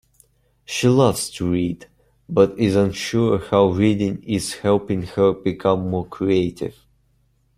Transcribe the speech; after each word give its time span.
She 0.65 0.87
loves 0.87 1.29
to 1.33 1.47
read, 1.51 1.85
but 2.27 2.57
is 2.57 2.75
unsure 2.75 3.37
how 3.37 3.67
reading 3.67 4.23
is 4.23 4.55
helping 4.55 5.03
her 5.03 5.31
become 5.33 5.89
more 5.91 6.07
creative. 6.07 6.75